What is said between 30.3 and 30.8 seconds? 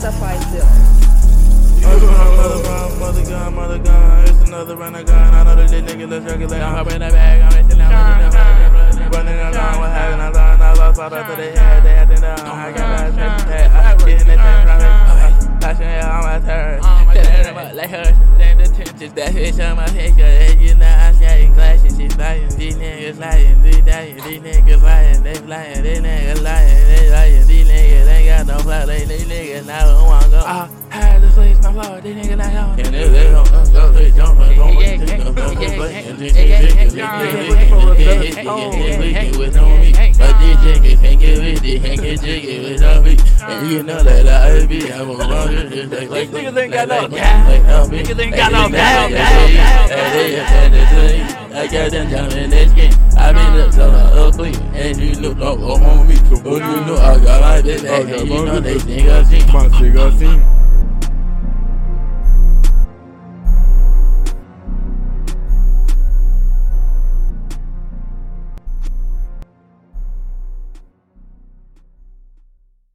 I